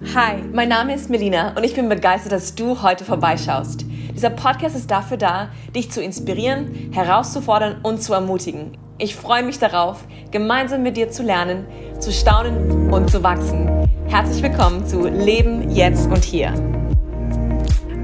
[0.00, 3.84] Hi, mein Name ist Melina und ich bin begeistert, dass du heute vorbeischaust.
[4.14, 8.78] Dieser Podcast ist dafür da, dich zu inspirieren, herauszufordern und zu ermutigen.
[8.98, 11.66] Ich freue mich darauf, gemeinsam mit dir zu lernen,
[11.98, 13.88] zu staunen und zu wachsen.
[14.06, 16.54] Herzlich willkommen zu Leben jetzt und hier.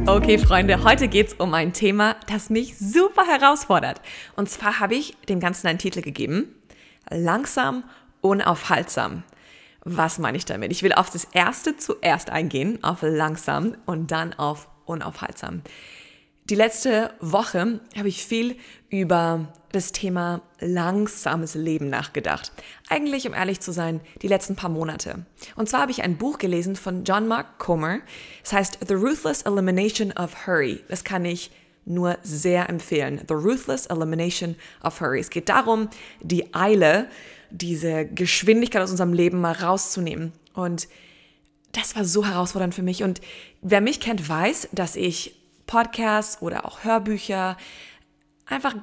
[0.07, 4.01] Okay, Freunde, heute geht es um ein Thema, das mich super herausfordert.
[4.35, 6.57] Und zwar habe ich dem Ganzen einen Titel gegeben.
[7.09, 7.85] Langsam,
[8.21, 9.23] unaufhaltsam.
[9.85, 10.73] Was meine ich damit?
[10.73, 15.63] Ich will auf das erste zuerst eingehen, auf langsam und dann auf unaufhaltsam.
[16.51, 18.57] Die letzte Woche habe ich viel
[18.91, 22.53] über das Thema langsames Leben nachgedacht.
[22.89, 25.25] Eigentlich, um ehrlich zu sein, die letzten paar Monate.
[25.57, 28.01] Und zwar habe ich ein Buch gelesen von John Mark Comer.
[28.43, 30.85] Es heißt The Ruthless Elimination of Hurry.
[30.89, 31.51] Das kann ich
[31.87, 33.23] nur sehr empfehlen.
[33.27, 35.21] The Ruthless Elimination of Hurry.
[35.21, 35.89] Es geht darum,
[36.21, 37.09] die Eile
[37.51, 40.33] diese Geschwindigkeit aus unserem Leben mal rauszunehmen.
[40.55, 40.89] Und
[41.73, 43.03] das war so herausfordernd für mich.
[43.03, 43.21] Und
[43.63, 47.57] wer mich kennt, weiß, dass ich Podcasts oder auch Hörbücher,
[48.47, 48.75] einfach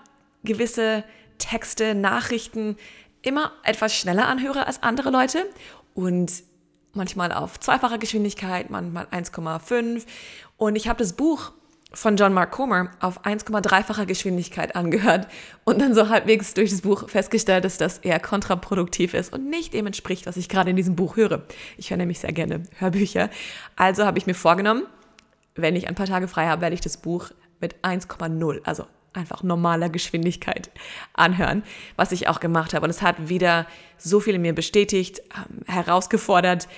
[0.44, 1.04] gewisse
[1.38, 2.78] Texte, Nachrichten
[3.22, 5.46] immer etwas schneller anhöre als andere Leute
[5.94, 6.44] und
[6.94, 10.06] manchmal auf zweifacher Geschwindigkeit, manchmal 1,5.
[10.58, 11.52] Und ich habe das Buch
[11.94, 15.28] von John Mark Comer auf 1,3-facher Geschwindigkeit angehört
[15.66, 19.74] und dann so halbwegs durch das Buch festgestellt, dass das eher kontraproduktiv ist und nicht
[19.74, 21.44] dem entspricht, was ich gerade in diesem Buch höre.
[21.78, 23.30] Ich höre nämlich sehr gerne Hörbücher.
[23.76, 24.84] Also habe ich mir vorgenommen,
[25.56, 29.44] wenn ich ein paar Tage frei habe, werde ich das Buch mit 1,0, also einfach
[29.44, 30.72] normaler Geschwindigkeit
[31.14, 31.64] anhören,
[31.98, 32.86] was ich auch gemacht habe.
[32.86, 36.70] Und es hat wieder so viel in mir bestätigt, ähm, herausgefordert,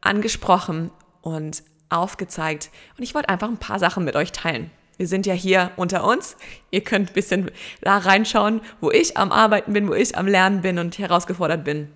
[0.00, 0.90] angesprochen
[1.22, 2.70] und aufgezeigt.
[2.96, 4.70] Und ich wollte einfach ein paar Sachen mit euch teilen.
[4.96, 6.36] Wir sind ja hier unter uns.
[6.70, 7.50] Ihr könnt ein bisschen
[7.82, 11.92] da reinschauen, wo ich am Arbeiten bin, wo ich am Lernen bin und herausgefordert bin.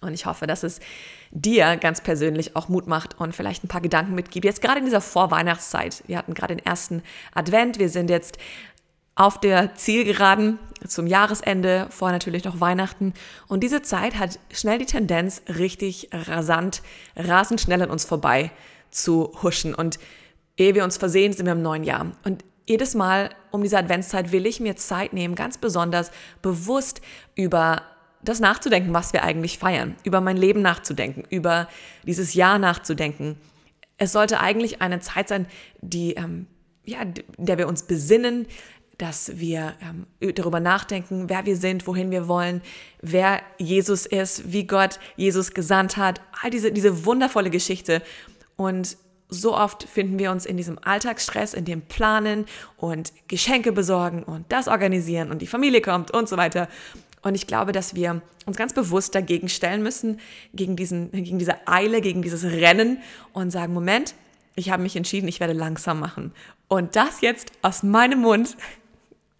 [0.00, 0.80] Und ich hoffe, dass es
[1.30, 4.44] dir ganz persönlich auch Mut macht und vielleicht ein paar Gedanken mitgibt.
[4.44, 6.02] Jetzt gerade in dieser Vorweihnachtszeit.
[6.06, 7.02] Wir hatten gerade den ersten
[7.34, 7.78] Advent.
[7.78, 8.38] Wir sind jetzt
[9.16, 13.12] auf der Zielgeraden zum Jahresende, vor natürlich noch Weihnachten.
[13.48, 16.82] Und diese Zeit hat schnell die Tendenz, richtig rasant,
[17.16, 18.52] rasend schnell an uns vorbei
[18.90, 19.74] zu huschen.
[19.74, 19.98] Und
[20.56, 22.12] ehe wir uns versehen, sind wir im neuen Jahr.
[22.24, 26.10] Und jedes Mal um diese Adventszeit will ich mir Zeit nehmen, ganz besonders
[26.42, 27.00] bewusst
[27.34, 27.82] über
[28.22, 31.68] das nachzudenken, was wir eigentlich feiern, über mein Leben nachzudenken, über
[32.04, 33.36] dieses Jahr nachzudenken.
[33.96, 35.46] Es sollte eigentlich eine Zeit sein,
[35.80, 36.46] die, ähm,
[36.84, 38.46] ja, in der wir uns besinnen,
[38.98, 42.60] dass wir ähm, darüber nachdenken, wer wir sind, wohin wir wollen,
[43.00, 48.02] wer Jesus ist, wie Gott Jesus gesandt hat, all diese, diese wundervolle Geschichte.
[48.58, 48.96] Und
[49.28, 52.46] so oft finden wir uns in diesem Alltagsstress, in dem Planen
[52.76, 56.68] und Geschenke besorgen und das organisieren und die Familie kommt und so weiter.
[57.22, 60.18] Und ich glaube, dass wir uns ganz bewusst dagegen stellen müssen,
[60.54, 62.98] gegen, diesen, gegen diese Eile, gegen dieses Rennen
[63.32, 64.14] und sagen, Moment,
[64.56, 66.32] ich habe mich entschieden, ich werde langsam machen.
[66.66, 68.56] Und das jetzt aus meinem Mund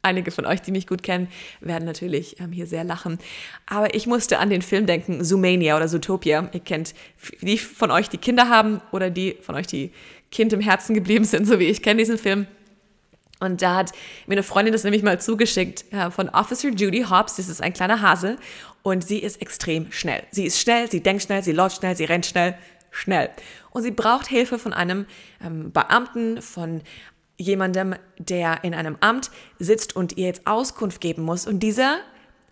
[0.02, 1.28] Einige von euch, die mich gut kennen,
[1.60, 3.18] werden natürlich ähm, hier sehr lachen.
[3.66, 6.48] Aber ich musste an den Film denken, Zoomania oder Zootopia.
[6.52, 6.94] Ihr kennt
[7.40, 9.92] die von euch, die Kinder haben oder die von euch, die
[10.30, 12.46] Kind im Herzen geblieben sind, so wie ich kenne diesen Film.
[13.40, 13.92] Und da hat
[14.26, 17.36] mir eine Freundin das nämlich mal zugeschickt äh, von Officer Judy Hobbs.
[17.36, 18.36] Das ist ein kleiner Hase
[18.82, 20.22] und sie ist extrem schnell.
[20.30, 22.56] Sie ist schnell, sie denkt schnell, sie läuft schnell, sie rennt schnell,
[22.90, 23.30] schnell.
[23.70, 25.06] Und sie braucht Hilfe von einem
[25.44, 26.82] ähm, Beamten, von
[27.38, 31.46] jemandem, der in einem Amt sitzt und ihr jetzt Auskunft geben muss.
[31.46, 31.98] Und dieser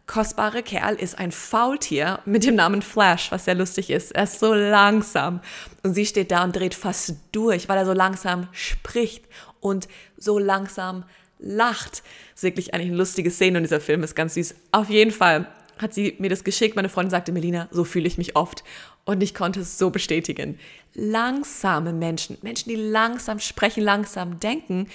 [0.06, 4.14] kostbare Kerl ist ein Faultier mit dem Namen Flash, was sehr lustig ist.
[4.14, 5.40] Er ist so langsam.
[5.82, 9.24] Und sie steht da und dreht fast durch, weil er so langsam spricht
[9.60, 11.04] und so langsam
[11.38, 12.02] lacht.
[12.32, 14.54] Das ist wirklich eigentlich eine lustige Szene und dieser Film ist ganz süß.
[14.70, 15.48] Auf jeden Fall
[15.78, 16.76] hat sie mir das geschickt.
[16.76, 18.64] Meine Freundin sagte, Melina, so fühle ich mich oft.
[19.06, 20.58] Und ich konnte es so bestätigen.
[20.92, 24.88] Langsame Menschen, Menschen, die langsam sprechen, langsam denken,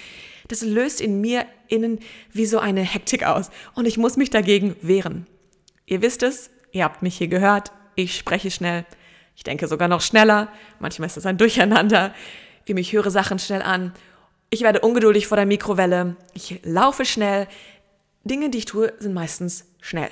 [0.48, 1.98] das löst in mir innen
[2.30, 3.50] wie so eine Hektik aus.
[3.74, 5.26] Und ich muss mich dagegen wehren.
[5.86, 8.84] Ihr wisst es, ihr habt mich hier gehört, ich spreche schnell.
[9.34, 10.48] Ich denke sogar noch schneller.
[10.78, 12.14] Manchmal ist das ein Durcheinander.
[12.66, 13.94] Ich höre Sachen schnell an.
[14.50, 16.16] Ich werde ungeduldig vor der Mikrowelle.
[16.34, 17.48] Ich laufe schnell.
[18.24, 20.10] Dinge, die ich tue, sind meistens schnell.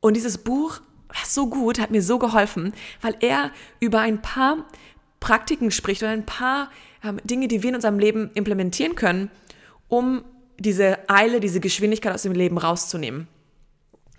[0.00, 3.50] Und dieses Buch war so gut, hat mir so geholfen, weil er
[3.80, 4.66] über ein paar
[5.20, 6.70] Praktiken spricht oder ein paar
[7.02, 9.30] ähm, Dinge, die wir in unserem Leben implementieren können,
[9.88, 10.24] um
[10.58, 13.28] diese Eile, diese Geschwindigkeit aus dem Leben rauszunehmen.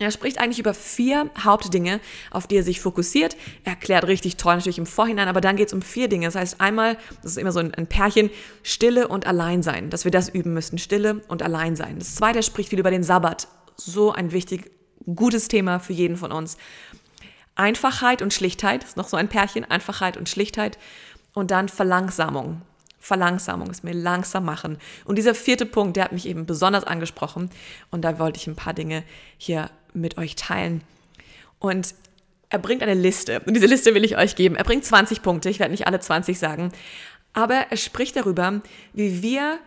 [0.02, 2.00] Er spricht eigentlich über vier Hauptdinge,
[2.32, 3.36] auf die er sich fokussiert.
[3.66, 6.26] Er erklärt richtig toll natürlich im Vorhinein, aber dann geht es um vier Dinge.
[6.26, 8.30] Das heißt einmal, das ist immer so ein, Pärchen,
[8.64, 12.00] Stille und Alleinsein, dass wir das üben müssen, Stille und Alleinsein.
[12.00, 13.50] Das zweite, spricht viel über den Sabbat.
[13.76, 14.72] So ein wichtig,
[15.06, 16.58] gutes Thema für jeden von uns.
[17.56, 20.78] Einfachheit und Schlichtheit, ist noch so ein Pärchen, Einfachheit und Schlichtheit.
[21.34, 22.62] Und dann Verlangsamung.
[23.00, 24.78] Verlangsamung, es mir langsam machen.
[25.06, 27.50] Und dieser vierte Punkt, der hat mich eben besonders angesprochen.
[27.92, 29.04] Und da wollte ich ein paar Dinge
[29.38, 30.82] hier mit euch teilen.
[31.60, 31.96] Und
[32.50, 33.42] er bringt eine Liste.
[33.46, 34.56] Und diese Liste will ich euch geben.
[34.56, 35.50] Er bringt 20 Punkte.
[35.50, 36.72] Ich werde nicht alle 20 sagen.
[37.34, 38.62] Aber er spricht darüber,
[38.94, 39.60] wie wir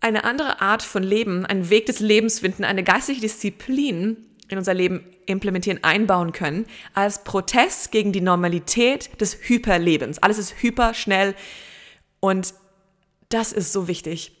[0.00, 4.74] eine andere Art von Leben, einen Weg des Lebens finden, eine geistliche Disziplin in unser
[4.74, 10.18] Leben implementieren, einbauen können, als Protest gegen die Normalität des Hyperlebens.
[10.18, 11.34] Alles ist hyper, schnell
[12.20, 12.54] und
[13.28, 14.32] das ist so wichtig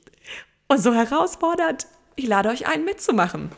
[0.68, 1.86] und so herausfordernd.
[2.16, 3.50] Ich lade euch ein, mitzumachen.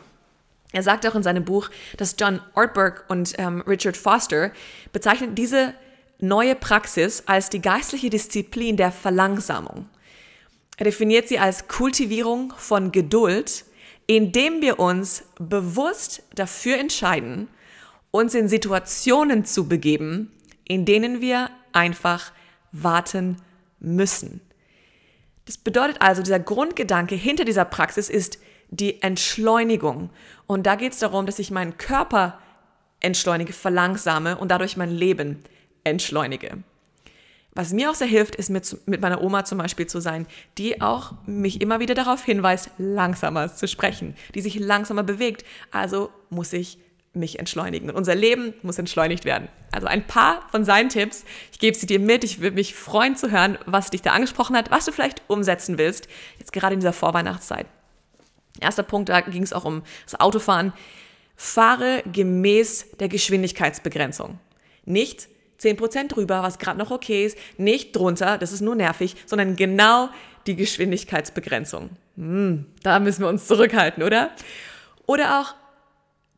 [0.71, 4.51] Er sagt auch in seinem Buch, dass John Ortberg und ähm, Richard Foster
[4.91, 5.73] bezeichnen diese
[6.19, 9.87] neue Praxis als die geistliche Disziplin der Verlangsamung.
[10.77, 13.65] Er definiert sie als Kultivierung von Geduld,
[14.07, 17.49] indem wir uns bewusst dafür entscheiden,
[18.11, 20.31] uns in Situationen zu begeben,
[20.63, 22.31] in denen wir einfach
[22.71, 23.37] warten
[23.79, 24.41] müssen.
[25.45, 28.39] Das bedeutet also, dieser Grundgedanke hinter dieser Praxis ist
[28.69, 30.09] die Entschleunigung.
[30.45, 32.39] Und da geht es darum, dass ich meinen Körper
[32.99, 35.43] entschleunige, verlangsame und dadurch mein Leben
[35.83, 36.63] entschleunige.
[37.57, 40.27] Was mir auch sehr hilft, ist mit, mit meiner Oma zum Beispiel zu sein,
[40.59, 45.43] die auch mich immer wieder darauf hinweist, langsamer zu sprechen, die sich langsamer bewegt.
[45.71, 46.77] Also muss ich
[47.13, 47.89] mich entschleunigen.
[47.89, 49.47] Und unser Leben muss entschleunigt werden.
[49.71, 51.25] Also ein paar von seinen Tipps.
[51.51, 52.23] Ich gebe sie dir mit.
[52.23, 55.79] Ich würde mich freuen zu hören, was dich da angesprochen hat, was du vielleicht umsetzen
[55.79, 56.07] willst,
[56.37, 57.65] jetzt gerade in dieser Vorweihnachtszeit.
[58.59, 60.73] Erster Punkt, da ging es auch um das Autofahren.
[61.35, 64.37] Fahre gemäß der Geschwindigkeitsbegrenzung.
[64.85, 65.27] Nicht
[65.59, 70.09] 10% drüber, was gerade noch okay ist, nicht drunter, das ist nur nervig, sondern genau
[70.45, 71.89] die Geschwindigkeitsbegrenzung.
[72.15, 74.31] Hm, da müssen wir uns zurückhalten, oder?
[75.05, 75.55] Oder auch,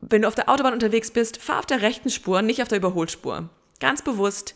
[0.00, 2.78] wenn du auf der Autobahn unterwegs bist, fahr auf der rechten Spur, nicht auf der
[2.78, 3.48] Überholspur.
[3.78, 4.54] Ganz bewusst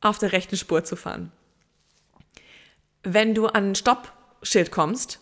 [0.00, 1.32] auf der rechten Spur zu fahren.
[3.02, 5.20] Wenn du an ein Stoppschild kommst,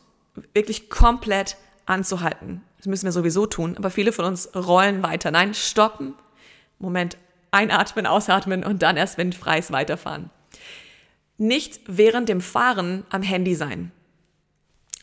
[0.52, 1.56] wirklich komplett
[1.86, 2.62] anzuhalten.
[2.78, 5.30] Das müssen wir sowieso tun, aber viele von uns rollen weiter.
[5.30, 6.14] Nein, stoppen,
[6.78, 7.16] Moment
[7.54, 10.30] einatmen, ausatmen und dann erst, wenn frei ist, weiterfahren.
[11.38, 13.92] Nicht während dem Fahren am Handy sein.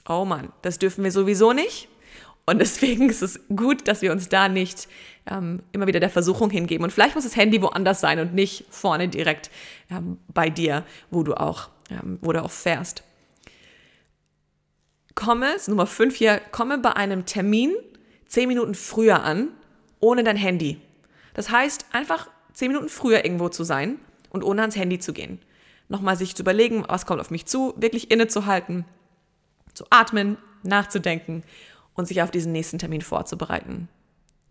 [0.08, 1.88] Oh Mann, das dürfen wir sowieso nicht.
[2.46, 4.88] Und deswegen ist es gut, dass wir uns da nicht
[5.30, 6.84] ähm, immer wieder der Versuchung hingeben.
[6.84, 9.52] Und vielleicht muss das Handy woanders sein und nicht vorne direkt
[9.90, 13.04] ähm, bei dir, wo du auch, ähm, wo du auch fährst.
[15.14, 17.74] Komme, Nummer 5 hier, komme bei einem Termin
[18.28, 19.50] zehn Minuten früher an,
[20.00, 20.82] ohne dein Handy.
[21.34, 22.30] Das heißt, einfach
[22.62, 23.98] zehn Minuten früher irgendwo zu sein
[24.30, 25.40] und ohne ans Handy zu gehen.
[25.90, 28.86] Nochmal sich zu überlegen, was kommt auf mich zu, wirklich innezuhalten,
[29.74, 31.42] zu atmen, nachzudenken
[31.96, 33.90] und sich auf diesen nächsten Termin vorzubereiten.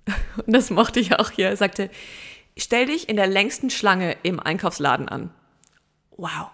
[0.44, 1.50] Und das mochte ich auch hier.
[1.50, 1.88] Er sagte,
[2.56, 5.30] stell dich in der längsten Schlange im Einkaufsladen an.
[6.16, 6.48] Wow.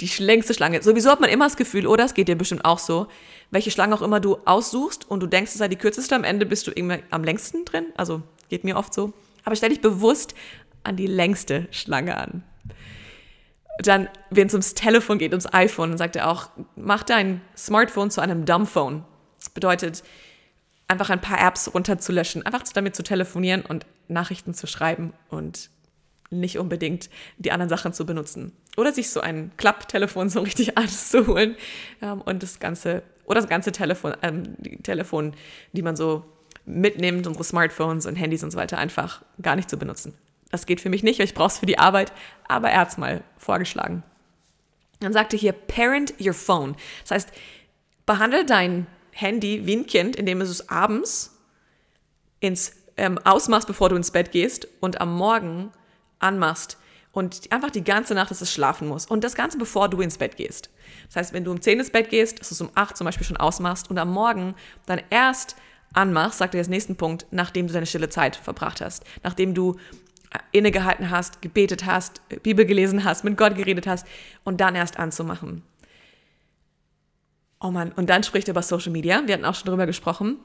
[0.00, 0.82] Die längste Schlange.
[0.82, 3.08] Sowieso hat man immer das Gefühl, oder es geht dir bestimmt auch so,
[3.50, 6.46] welche Schlange auch immer du aussuchst und du denkst, es sei die kürzeste, am Ende
[6.46, 7.86] bist du irgendwie am längsten drin.
[7.96, 9.12] Also geht mir oft so.
[9.46, 10.34] Aber stell dich bewusst
[10.86, 12.42] an die längste Schlange an.
[13.78, 18.10] Dann, wenn es ums Telefon geht, ums iPhone, dann sagt er auch, mach dein Smartphone
[18.10, 19.04] zu einem Dumbphone.
[19.38, 20.02] Das bedeutet,
[20.88, 25.70] einfach ein paar Apps runterzulöschen, einfach damit zu telefonieren und Nachrichten zu schreiben und
[26.30, 28.52] nicht unbedingt die anderen Sachen zu benutzen.
[28.76, 31.56] Oder sich so ein Klapptelefon so richtig anzuholen
[32.02, 35.34] ähm, und das ganze, oder das ganze Telefon, ähm, die Telefon,
[35.72, 36.24] die man so
[36.64, 40.14] mitnimmt, unsere Smartphones und Handys und so weiter, einfach gar nicht zu benutzen.
[40.50, 42.12] Das geht für mich nicht, weil ich brauche es für die Arbeit,
[42.48, 44.02] aber er hat es mal vorgeschlagen.
[45.00, 46.76] Dann sagte hier, parent your phone.
[47.02, 47.32] Das heißt,
[48.06, 51.36] behandle dein Handy wie ein Kind, indem du es abends
[52.40, 55.72] ins ähm, ausmachst, bevor du ins Bett gehst und am Morgen
[56.18, 56.78] anmachst
[57.12, 59.06] und einfach die ganze Nacht, dass es schlafen muss.
[59.06, 60.70] Und das Ganze, bevor du ins Bett gehst.
[61.06, 63.06] Das heißt, wenn du um 10 ins Bett gehst, dass du es um 8 zum
[63.06, 65.56] Beispiel schon ausmachst und am Morgen dann erst
[65.94, 69.76] anmachst, sagt er jetzt nächsten Punkt, nachdem du deine stille Zeit verbracht hast, nachdem du
[70.52, 74.06] innegehalten hast, gebetet hast, Bibel gelesen hast, mit Gott geredet hast
[74.44, 75.62] und dann erst anzumachen.
[77.60, 79.22] Oh Mann, und dann spricht er über Social Media.
[79.26, 80.38] Wir hatten auch schon drüber gesprochen.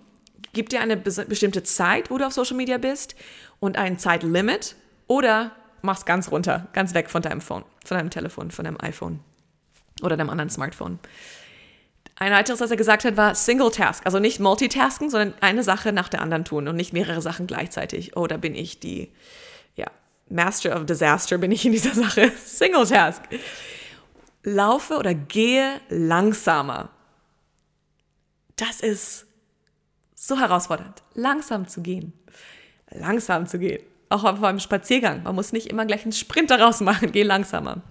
[0.53, 3.15] Gib dir eine bestimmte Zeit, wo du auf Social Media bist
[3.59, 4.75] und ein Zeitlimit
[5.07, 9.19] oder mach's ganz runter, ganz weg von deinem Phone, von deinem Telefon, von deinem iPhone
[10.01, 10.99] oder deinem anderen Smartphone.
[12.15, 15.91] Ein weiteres, was er gesagt hat, war Single Task, also nicht Multitasken, sondern eine Sache
[15.91, 18.15] nach der anderen tun und nicht mehrere Sachen gleichzeitig.
[18.15, 19.11] Oh, da bin ich die
[20.31, 22.31] Master of Disaster bin ich in dieser Sache.
[22.45, 23.23] Single Task.
[24.43, 26.89] Laufe oder gehe langsamer.
[28.55, 29.25] Das ist
[30.15, 32.13] so herausfordernd, langsam zu gehen.
[32.89, 33.83] Langsam zu gehen.
[34.09, 35.23] auch beim Spaziergang.
[35.23, 37.81] Man muss nicht immer gleich einen Sprint daraus machen, geh langsamer.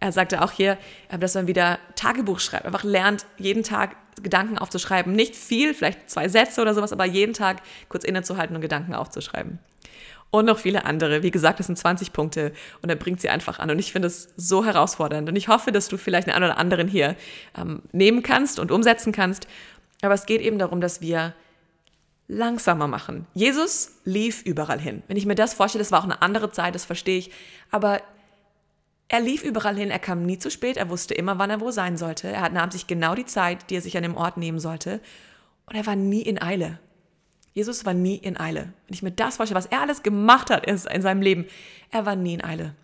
[0.00, 0.78] Er sagte auch hier,
[1.10, 5.12] äh, dass man wieder Tagebuch schreibt, einfach lernt, jeden Tag Gedanken aufzuschreiben.
[5.12, 9.58] Nicht viel, vielleicht zwei Sätze oder sowas, aber jeden Tag kurz innezuhalten und Gedanken aufzuschreiben.
[10.32, 11.22] Und noch viele andere.
[11.22, 13.70] Wie gesagt, das sind 20 Punkte und er bringt sie einfach an.
[13.70, 15.28] Und ich finde es so herausfordernd.
[15.28, 17.16] Und ich hoffe, dass du vielleicht einen oder anderen hier
[17.54, 19.46] ähm, nehmen kannst und umsetzen kannst.
[20.00, 21.34] Aber es geht eben darum, dass wir
[22.28, 23.26] langsamer machen.
[23.34, 25.02] Jesus lief überall hin.
[25.06, 27.30] Wenn ich mir das vorstelle, das war auch eine andere Zeit, das verstehe ich.
[27.70, 28.00] Aber
[29.08, 31.70] er lief überall hin, er kam nie zu spät, er wusste immer, wann er wo
[31.70, 32.28] sein sollte.
[32.28, 35.00] Er nahm sich genau die Zeit, die er sich an dem Ort nehmen sollte.
[35.66, 36.78] Und er war nie in Eile.
[37.54, 38.72] Jesus war nie in Eile.
[38.86, 41.46] Wenn ich mir das vorstelle, was er alles gemacht hat in seinem Leben,
[41.90, 42.74] er war nie in Eile.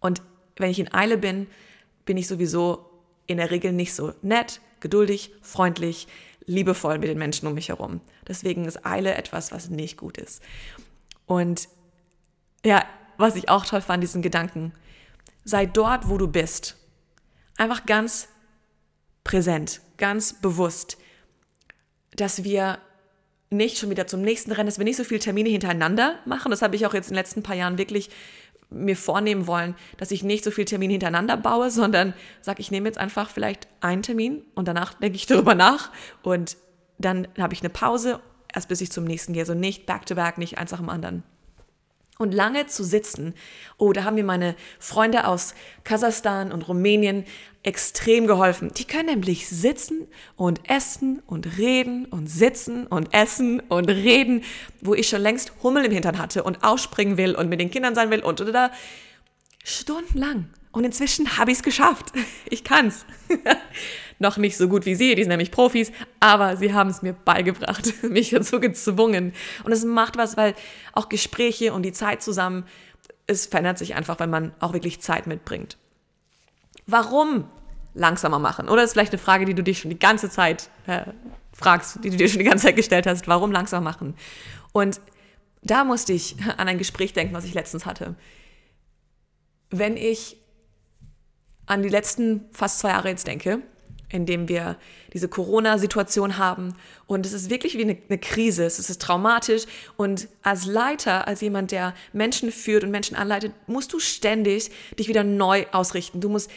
[0.00, 0.22] Und
[0.56, 1.46] wenn ich in Eile bin,
[2.04, 2.88] bin ich sowieso
[3.26, 6.08] in der Regel nicht so nett, geduldig, freundlich,
[6.46, 8.00] liebevoll mit den Menschen um mich herum.
[8.26, 10.42] Deswegen ist Eile etwas, was nicht gut ist.
[11.26, 11.68] Und
[12.64, 12.84] ja,
[13.18, 14.72] was ich auch toll fand, diesen Gedanken,
[15.44, 16.76] sei dort, wo du bist.
[17.56, 18.28] Einfach ganz
[19.24, 20.96] präsent, ganz bewusst,
[22.12, 22.78] dass wir
[23.50, 26.50] nicht schon wieder zum nächsten Rennen, dass wir nicht so viele Termine hintereinander machen.
[26.50, 28.10] Das habe ich auch jetzt in den letzten paar Jahren wirklich
[28.70, 32.88] mir vornehmen wollen, dass ich nicht so viele Termine hintereinander baue, sondern sage, ich nehme
[32.88, 35.90] jetzt einfach vielleicht einen Termin und danach denke ich darüber nach
[36.22, 36.56] und
[36.98, 38.20] dann habe ich eine Pause,
[38.52, 39.42] erst bis ich zum nächsten gehe.
[39.42, 41.22] Also nicht back to back, nicht eins nach dem anderen.
[42.20, 43.32] Und lange zu sitzen,
[43.76, 47.24] oh, da haben mir meine Freunde aus Kasachstan und Rumänien
[47.62, 48.72] extrem geholfen.
[48.76, 54.42] Die können nämlich sitzen und essen und reden und sitzen und essen und reden,
[54.80, 57.94] wo ich schon längst Hummel im Hintern hatte und ausspringen will und mit den Kindern
[57.94, 58.72] sein will und da.
[59.62, 60.48] Stundenlang.
[60.72, 62.12] Und inzwischen habe ich es geschafft.
[62.50, 63.04] Ich kann's.
[64.18, 67.12] noch nicht so gut wie sie, die sind nämlich Profis, aber sie haben es mir
[67.12, 69.32] beigebracht, mich dazu gezwungen.
[69.64, 70.54] Und es macht was, weil
[70.92, 72.64] auch Gespräche und die Zeit zusammen,
[73.26, 75.76] es verändert sich einfach, wenn man auch wirklich Zeit mitbringt.
[76.86, 77.44] Warum
[77.94, 78.68] langsamer machen?
[78.68, 81.02] Oder ist vielleicht eine Frage, die du dich schon die ganze Zeit äh,
[81.52, 83.28] fragst, die du dir schon die ganze Zeit gestellt hast.
[83.28, 84.14] Warum langsamer machen?
[84.72, 85.00] Und
[85.62, 88.14] da musste ich an ein Gespräch denken, was ich letztens hatte.
[89.70, 90.36] Wenn ich
[91.66, 93.62] an die letzten fast zwei Jahre jetzt denke,
[94.10, 94.76] in dem wir
[95.12, 96.74] diese Corona-Situation haben.
[97.06, 98.64] Und es ist wirklich wie eine, eine, Krise.
[98.64, 99.64] Es ist traumatisch.
[99.96, 105.08] Und als Leiter, als jemand, der Menschen führt und Menschen anleitet, musst du ständig dich
[105.08, 106.20] wieder neu ausrichten.
[106.20, 106.50] Du musst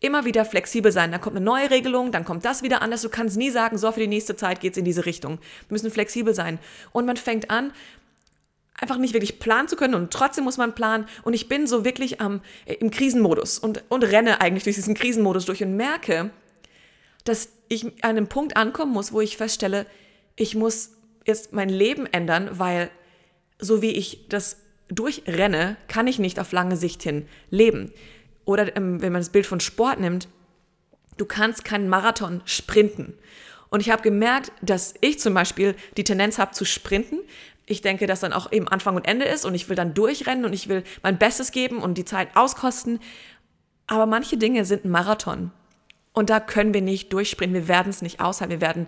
[0.00, 1.10] immer wieder flexibel sein.
[1.10, 3.02] Dann kommt eine neue Regelung, dann kommt das wieder anders.
[3.02, 5.38] Du kannst nie sagen, so für die nächste Zeit geht's in diese Richtung.
[5.38, 6.58] Wir müssen flexibel sein.
[6.92, 7.72] Und man fängt an,
[8.80, 11.06] einfach nicht wirklich planen zu können und trotzdem muss man planen.
[11.22, 15.46] Und ich bin so wirklich am, im Krisenmodus und, und renne eigentlich durch diesen Krisenmodus
[15.46, 16.30] durch und merke,
[17.24, 19.86] dass ich an einem Punkt ankommen muss, wo ich feststelle,
[20.36, 20.92] ich muss
[21.26, 22.90] jetzt mein Leben ändern, weil
[23.58, 24.58] so wie ich das
[24.88, 27.92] durchrenne, kann ich nicht auf lange Sicht hin leben.
[28.44, 30.28] Oder ähm, wenn man das Bild von Sport nimmt,
[31.18, 33.14] du kannst keinen Marathon sprinten.
[33.68, 37.18] Und ich habe gemerkt, dass ich zum Beispiel die Tendenz habe zu sprinten.
[37.66, 40.46] Ich denke, dass dann auch eben Anfang und Ende ist und ich will dann durchrennen
[40.46, 43.00] und ich will mein Bestes geben und die Zeit auskosten.
[43.86, 45.50] Aber manche Dinge sind ein Marathon.
[46.12, 47.54] Und da können wir nicht durchspringen.
[47.54, 48.52] Wir werden es nicht aushalten.
[48.52, 48.86] Wir werden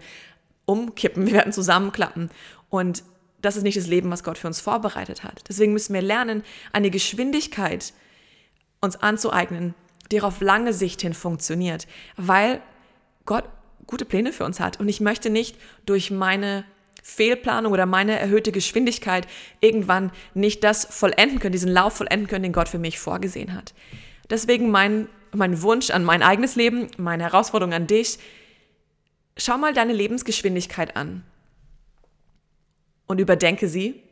[0.65, 1.27] umkippen.
[1.27, 2.31] Wir werden zusammenklappen.
[2.69, 3.03] Und
[3.41, 5.43] das ist nicht das Leben, was Gott für uns vorbereitet hat.
[5.49, 7.93] Deswegen müssen wir lernen, eine Geschwindigkeit
[8.81, 9.75] uns anzueignen,
[10.11, 11.87] die auf lange Sicht hin funktioniert,
[12.17, 12.61] weil
[13.27, 13.45] Gott
[13.87, 14.81] gute Pläne für uns hat.
[14.81, 16.65] Und ich möchte nicht durch meine
[17.03, 19.27] Fehlplanung oder meine erhöhte Geschwindigkeit
[19.61, 23.75] irgendwann nicht das vollenden können, diesen Lauf vollenden können, den Gott für mich vorgesehen hat.
[24.29, 28.19] Deswegen mein mein Wunsch an mein eigenes Leben, meine Herausforderung an dich.
[29.37, 31.25] Schau mal deine Lebensgeschwindigkeit an
[33.07, 34.03] und überdenke sie.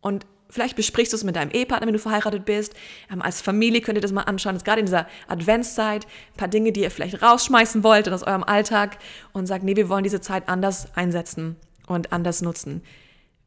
[0.00, 2.74] Und vielleicht besprichst du es mit deinem Ehepartner, wenn du verheiratet bist.
[3.10, 4.54] Ähm, als Familie könnt ihr das mal anschauen.
[4.54, 8.44] Jetzt gerade in dieser Adventszeit ein paar Dinge, die ihr vielleicht rausschmeißen wollt aus eurem
[8.44, 8.98] Alltag
[9.32, 11.56] und sagt, nee, wir wollen diese Zeit anders einsetzen
[11.86, 12.82] und anders nutzen.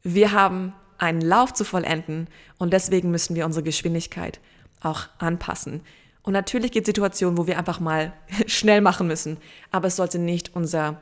[0.04, 4.40] Wir haben einen Lauf zu vollenden und deswegen müssen wir unsere Geschwindigkeit
[4.82, 5.82] auch anpassen.
[6.24, 8.14] Und natürlich gibt es Situationen, wo wir einfach mal
[8.48, 9.38] schnell machen müssen,
[9.72, 11.02] aber es sollte nicht unser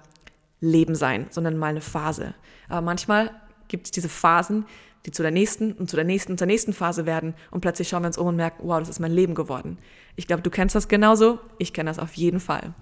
[0.60, 2.34] Leben sein, sondern mal eine Phase.
[2.70, 3.32] Aber manchmal
[3.68, 4.66] gibt es diese Phasen,
[5.06, 7.88] die zu der nächsten und zu der nächsten und zur nächsten Phase werden und plötzlich
[7.88, 9.78] schauen wir uns um und merken, wow, das ist mein Leben geworden.
[10.16, 12.74] Ich glaube, du kennst das genauso, ich kenne das auf jeden Fall.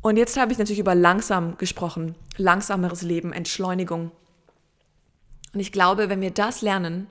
[0.00, 4.12] Und jetzt habe ich natürlich über langsam gesprochen, langsameres Leben, Entschleunigung.
[5.52, 7.06] Und ich glaube, wenn wir das lernen,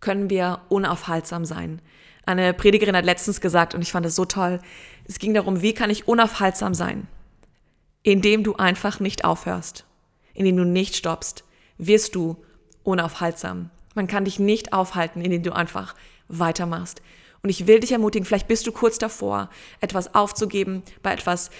[0.00, 1.80] können wir unaufhaltsam sein.
[2.24, 4.60] Eine Predigerin hat letztens gesagt, und ich fand es so toll,
[5.04, 7.08] es ging darum, wie kann ich unaufhaltsam sein?
[8.02, 9.84] Indem du einfach nicht aufhörst,
[10.34, 11.44] indem du nicht stoppst.
[11.78, 12.36] wirst du
[12.84, 13.70] unaufhaltsam.
[13.94, 15.94] Man kann dich nicht aufhalten, indem du einfach
[16.28, 17.02] weitermachst.
[17.42, 19.50] Und ich will dich ermutigen, vielleicht bist du kurz davor,
[19.80, 21.50] etwas aufzugeben, bei etwas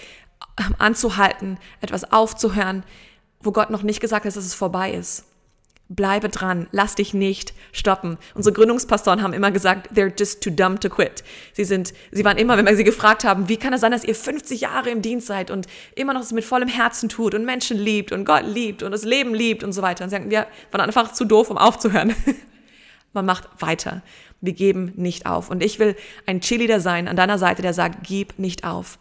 [0.59, 2.83] ähm, anzuhalten, etwas aufzuhören,
[3.41, 5.25] wo Gott noch nicht gesagt hat, dass es vorbei ist.
[5.89, 8.17] Bleibe dran, lass dich nicht stoppen.
[8.33, 11.23] Unsere Gründungspastoren haben immer gesagt, they're just too dumb to quit.
[11.51, 14.05] Sie sind, sie waren immer, wenn wir sie gefragt haben, wie kann es sein, dass
[14.05, 17.45] ihr 50 Jahre im Dienst seid und immer noch es mit vollem Herzen tut und
[17.45, 20.05] Menschen liebt und Gott liebt und das Leben liebt und so weiter.
[20.05, 22.15] Und sie sagen, wir waren einfach zu doof, um aufzuhören.
[23.13, 24.01] Man macht weiter.
[24.41, 25.49] Wir geben nicht auf.
[25.49, 28.97] Und ich will ein Cheerleader sein an deiner Seite, der sagt, gib nicht auf.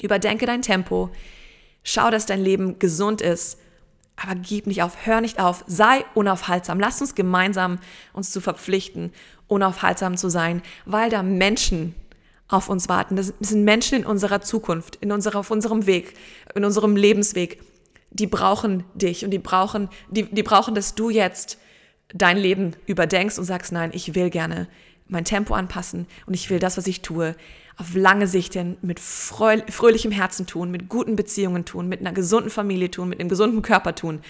[0.00, 1.10] Überdenke dein Tempo.
[1.82, 3.58] Schau, dass dein Leben gesund ist
[4.16, 6.80] aber gib nicht auf, hör nicht auf, sei unaufhaltsam.
[6.80, 7.78] Lass uns gemeinsam
[8.12, 9.12] uns zu verpflichten,
[9.46, 11.94] unaufhaltsam zu sein, weil da Menschen
[12.48, 13.16] auf uns warten.
[13.16, 16.14] Das sind Menschen in unserer Zukunft, in unserer, auf unserem Weg,
[16.54, 17.60] in unserem Lebensweg.
[18.10, 21.58] Die brauchen dich und die brauchen, die, die brauchen, dass du jetzt
[22.14, 24.68] dein Leben überdenkst und sagst, nein, ich will gerne
[25.08, 27.36] mein Tempo anpassen und ich will das, was ich tue,
[27.76, 32.50] auf lange Sicht hin mit fröhlichem Herzen tun, mit guten Beziehungen tun, mit einer gesunden
[32.50, 34.20] Familie tun, mit einem gesunden Körper tun.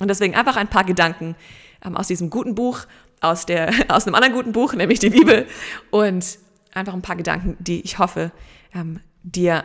[0.00, 1.36] Und deswegen einfach ein paar Gedanken
[1.84, 2.80] ähm, aus diesem guten Buch,
[3.20, 5.46] aus, der, aus einem anderen guten Buch, nämlich die Bibel.
[5.90, 6.38] Und
[6.72, 8.32] einfach ein paar Gedanken, die ich hoffe,
[8.74, 9.64] ähm, dir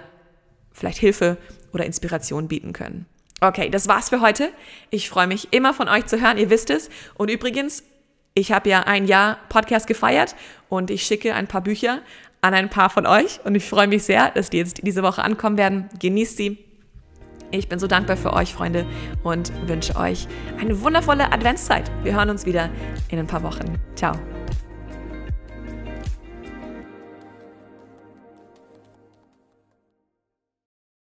[0.71, 1.37] vielleicht Hilfe
[1.71, 3.05] oder Inspiration bieten können.
[3.41, 4.51] Okay, das war's für heute.
[4.89, 6.89] Ich freue mich immer von euch zu hören, ihr wisst es.
[7.15, 7.83] Und übrigens,
[8.35, 10.35] ich habe ja ein Jahr Podcast gefeiert
[10.69, 11.99] und ich schicke ein paar Bücher
[12.41, 15.23] an ein paar von euch und ich freue mich sehr, dass die jetzt diese Woche
[15.23, 15.89] ankommen werden.
[15.99, 16.57] Genießt sie.
[17.51, 18.85] Ich bin so dankbar für euch, Freunde,
[19.21, 20.27] und wünsche euch
[20.59, 21.89] eine wundervolle Adventszeit.
[22.01, 22.69] Wir hören uns wieder
[23.09, 23.77] in ein paar Wochen.
[23.95, 24.13] Ciao.